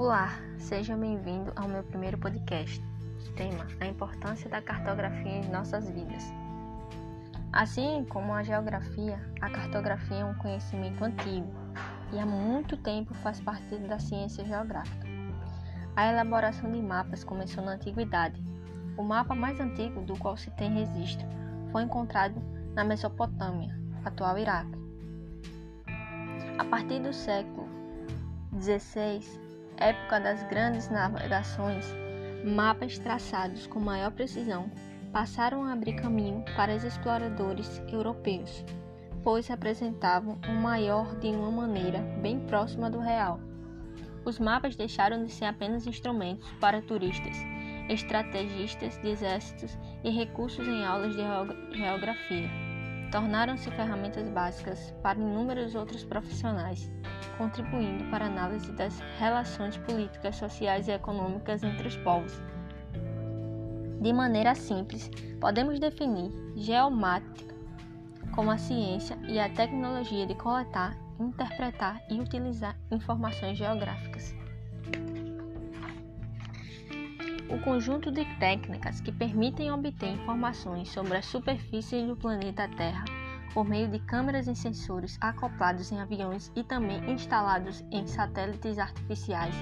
Olá, 0.00 0.30
seja 0.56 0.96
bem-vindo 0.96 1.52
ao 1.54 1.68
meu 1.68 1.82
primeiro 1.82 2.16
podcast. 2.16 2.82
Tema: 3.36 3.66
A 3.78 3.86
importância 3.86 4.48
da 4.48 4.62
cartografia 4.62 5.30
em 5.30 5.50
nossas 5.50 5.90
vidas. 5.90 6.24
Assim 7.52 8.06
como 8.08 8.32
a 8.32 8.42
geografia, 8.42 9.20
a 9.42 9.50
cartografia 9.50 10.16
é 10.16 10.24
um 10.24 10.32
conhecimento 10.36 11.04
antigo 11.04 11.52
e 12.14 12.18
há 12.18 12.24
muito 12.24 12.78
tempo 12.78 13.12
faz 13.12 13.42
parte 13.42 13.76
da 13.76 13.98
ciência 13.98 14.42
geográfica. 14.42 15.06
A 15.94 16.10
elaboração 16.10 16.72
de 16.72 16.80
mapas 16.80 17.22
começou 17.22 17.62
na 17.62 17.72
antiguidade. 17.72 18.42
O 18.96 19.02
mapa 19.02 19.34
mais 19.34 19.60
antigo 19.60 20.00
do 20.00 20.16
qual 20.16 20.34
se 20.34 20.50
tem 20.52 20.72
registro 20.72 21.28
foi 21.70 21.82
encontrado 21.82 22.40
na 22.74 22.84
Mesopotâmia, 22.84 23.78
atual 24.02 24.38
Iraque. 24.38 24.78
A 26.56 26.64
partir 26.64 27.00
do 27.00 27.12
século 27.12 27.68
XVI, 28.58 29.49
época 29.80 30.20
das 30.20 30.42
grandes 30.44 30.90
navegações, 30.90 31.86
mapas 32.44 32.98
traçados 32.98 33.66
com 33.66 33.80
maior 33.80 34.12
precisão 34.12 34.70
passaram 35.10 35.64
a 35.64 35.72
abrir 35.72 35.94
caminho 35.94 36.44
para 36.54 36.76
os 36.76 36.84
exploradores 36.84 37.82
europeus, 37.90 38.64
pois 39.24 39.48
representavam 39.48 40.38
o 40.48 40.52
maior 40.52 41.16
de 41.16 41.28
uma 41.28 41.50
maneira 41.50 41.98
bem 42.20 42.38
próxima 42.40 42.90
do 42.90 43.00
real. 43.00 43.40
Os 44.24 44.38
mapas 44.38 44.76
deixaram 44.76 45.24
de 45.24 45.32
ser 45.32 45.46
apenas 45.46 45.86
instrumentos 45.86 46.48
para 46.60 46.82
turistas, 46.82 47.36
estrategistas 47.88 48.98
de 48.98 49.08
exércitos 49.08 49.76
e 50.04 50.10
recursos 50.10 50.68
em 50.68 50.84
aulas 50.84 51.16
de 51.16 51.22
geografia. 51.76 52.50
Tornaram-se 53.10 53.70
ferramentas 53.72 54.28
básicas 54.28 54.94
para 55.02 55.18
inúmeros 55.18 55.74
outros 55.74 56.04
profissionais 56.04 56.88
contribuindo 57.40 58.04
para 58.10 58.26
a 58.26 58.28
análise 58.28 58.70
das 58.72 59.00
relações 59.18 59.74
políticas, 59.78 60.36
sociais 60.36 60.88
e 60.88 60.90
econômicas 60.90 61.62
entre 61.62 61.88
os 61.88 61.96
povos. 61.96 62.38
De 63.98 64.12
maneira 64.12 64.54
simples, 64.54 65.10
podemos 65.40 65.80
definir 65.80 66.30
geomática 66.54 67.54
como 68.34 68.50
a 68.50 68.58
ciência 68.58 69.18
e 69.26 69.40
a 69.40 69.48
tecnologia 69.48 70.26
de 70.26 70.34
coletar, 70.34 70.94
interpretar 71.18 72.02
e 72.10 72.20
utilizar 72.20 72.76
informações 72.90 73.56
geográficas. 73.56 74.34
O 77.48 77.58
conjunto 77.64 78.12
de 78.12 78.24
técnicas 78.38 79.00
que 79.00 79.10
permitem 79.10 79.72
obter 79.72 80.10
informações 80.10 80.90
sobre 80.90 81.16
a 81.16 81.22
superfície 81.22 82.06
do 82.06 82.16
planeta 82.16 82.68
Terra 82.68 83.04
por 83.52 83.68
meio 83.68 83.88
de 83.88 83.98
câmeras 84.00 84.46
e 84.46 84.54
sensores 84.54 85.18
acoplados 85.20 85.90
em 85.90 86.00
aviões 86.00 86.52
e 86.54 86.62
também 86.62 87.10
instalados 87.10 87.82
em 87.90 88.06
satélites 88.06 88.78
artificiais, 88.78 89.54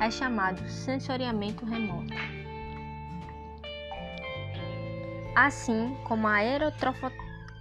é 0.00 0.10
chamado 0.10 0.68
sensoriamento 0.68 1.64
remoto. 1.64 2.12
Assim 5.34 5.96
como 6.04 6.28
a 6.28 6.36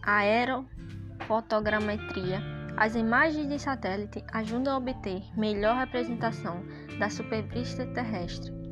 aerofotogrametria, 0.06 2.42
as 2.78 2.96
imagens 2.96 3.48
de 3.48 3.60
satélite 3.60 4.24
ajudam 4.32 4.74
a 4.74 4.78
obter 4.78 5.24
melhor 5.38 5.78
representação 5.78 6.64
da 7.00 7.10
superfície 7.10 7.86
terrestre. 7.94 8.63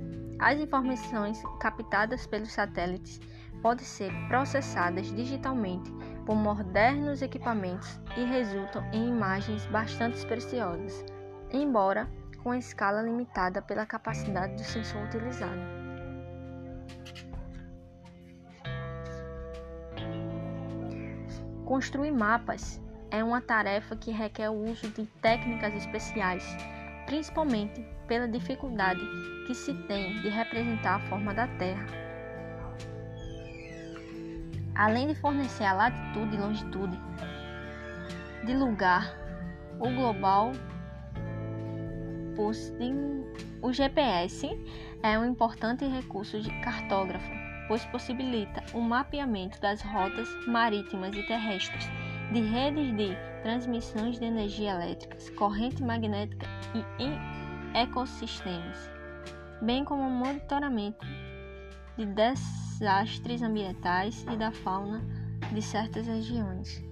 As 0.42 0.59
informações 0.59 1.39
captadas 1.59 2.25
pelos 2.25 2.52
satélites 2.52 3.22
podem 3.61 3.86
ser 3.86 4.11
processadas 4.28 5.14
digitalmente 5.14 5.92
por 6.25 6.36
modernos 6.36 7.22
equipamentos 7.22 8.00
e 8.17 8.23
resultam 8.25 8.83
em 8.92 9.08
imagens 9.08 9.67
bastante 9.67 10.25
preciosas, 10.25 11.06
embora 11.52 12.09
com 12.42 12.56
escala 12.56 13.03
limitada 13.03 13.61
pela 13.61 13.86
capacidade 13.86 14.56
do 14.56 14.64
sensor 14.64 15.03
utilizado. 15.03 15.61
Construir 21.66 22.11
mapas 22.11 22.82
é 23.11 23.23
uma 23.23 23.42
tarefa 23.42 23.95
que 23.95 24.10
requer 24.10 24.49
o 24.49 24.71
uso 24.71 24.89
de 24.89 25.05
técnicas 25.21 25.76
especiais, 25.76 26.43
principalmente 27.11 27.86
pela 28.08 28.26
dificuldade 28.26 29.02
que 29.45 29.54
se 29.54 29.73
tem 29.83 30.22
de 30.22 30.30
representar 30.30 30.95
a 30.95 30.99
forma 31.08 31.33
da 31.33 31.45
Terra. 31.45 31.86
Além 34.73 35.10
de 35.10 35.16
fornecer 35.16 35.66
a 35.66 35.73
latitude 35.73 36.33
e 36.33 36.39
longitude 36.39 36.98
de 38.45 38.54
lugar, 38.54 39.14
o 39.77 39.89
global 39.89 40.54
o 43.61 43.73
GPS 43.73 44.48
é 45.04 45.20
um 45.20 45.26
importante 45.26 45.86
recurso 45.86 46.39
de 46.39 46.49
cartógrafo, 46.61 47.30
pois 47.67 47.83
possibilita 47.88 48.64
o 48.73 48.80
mapeamento 48.80 49.60
das 49.60 49.82
rotas 49.82 50.30
marítimas 50.48 51.14
e 51.14 51.22
terrestres, 51.28 51.89
de 52.31 52.39
redes 52.39 52.95
de 52.95 53.15
transmissões 53.43 54.17
de 54.17 54.25
energia 54.25 54.71
elétrica, 54.71 55.17
corrente 55.36 55.83
magnética 55.83 56.47
e 56.73 57.03
em 57.03 57.77
ecossistemas, 57.77 58.89
bem 59.61 59.83
como 59.83 60.09
monitoramento 60.09 61.05
de 61.97 62.05
desastres 62.05 63.42
ambientais 63.42 64.25
e 64.31 64.37
da 64.37 64.52
fauna 64.52 65.02
de 65.53 65.61
certas 65.61 66.08
regiões. 66.08 66.91